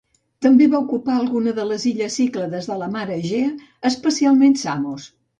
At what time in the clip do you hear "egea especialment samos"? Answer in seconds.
3.17-5.07